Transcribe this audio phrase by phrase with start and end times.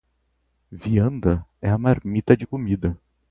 [0.71, 2.97] Vianda é a marmita de comida